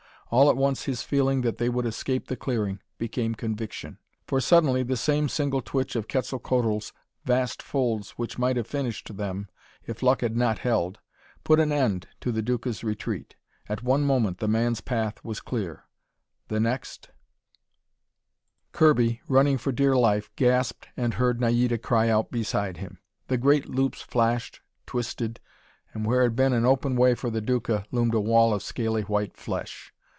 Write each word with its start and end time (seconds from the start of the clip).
All 0.33 0.49
at 0.49 0.55
once 0.55 0.83
his 0.85 1.01
feeling 1.03 1.41
that 1.41 1.57
they 1.57 1.67
would 1.67 1.85
escape 1.85 2.27
the 2.27 2.37
clearing, 2.37 2.79
became 2.97 3.35
conviction. 3.35 3.97
For 4.27 4.39
suddenly 4.39 4.81
the 4.81 4.95
same 4.95 5.27
single 5.27 5.61
twitch 5.61 5.93
of 5.93 6.07
Quetzalcoatl's 6.07 6.93
vast 7.25 7.61
folds 7.61 8.11
which 8.11 8.39
might 8.39 8.55
have 8.55 8.65
finished 8.65 9.13
them, 9.17 9.49
if 9.85 10.01
luck 10.01 10.21
had 10.21 10.37
not 10.37 10.59
held, 10.59 10.99
put 11.43 11.59
an 11.59 11.73
end 11.73 12.07
to 12.21 12.31
the 12.31 12.41
Duca's 12.41 12.81
retreat. 12.81 13.35
At 13.67 13.83
one 13.83 14.05
moment 14.05 14.37
the 14.37 14.47
man's 14.47 14.79
path 14.79 15.21
was 15.21 15.41
clear. 15.41 15.83
The 16.47 16.61
next 16.61 17.09
Kirby, 18.71 19.19
running 19.27 19.57
for 19.57 19.73
dear 19.73 19.97
life, 19.97 20.31
gasped, 20.37 20.87
and 20.95 21.15
heard 21.15 21.41
Naida 21.41 21.77
cry 21.77 22.07
out 22.07 22.31
beside 22.31 22.77
him. 22.77 22.99
The 23.27 23.37
great 23.37 23.67
loops 23.67 24.01
flashed, 24.01 24.61
twisted, 24.85 25.41
and 25.93 26.05
where 26.05 26.23
had 26.23 26.37
been 26.37 26.53
an 26.53 26.65
open 26.65 26.95
way 26.95 27.15
for 27.15 27.29
the 27.29 27.41
Duca, 27.41 27.83
loomed 27.91 28.15
a 28.15 28.21
wall 28.21 28.53
of 28.53 28.63
scaly 28.63 29.01
white 29.01 29.35
flesh. 29.35 29.93